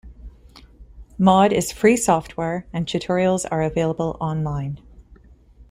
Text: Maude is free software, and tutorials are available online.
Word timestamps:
Maude 1.19 1.53
is 1.53 1.71
free 1.71 1.95
software, 1.95 2.65
and 2.73 2.87
tutorials 2.87 3.45
are 3.51 3.61
available 3.61 4.17
online. 4.19 4.79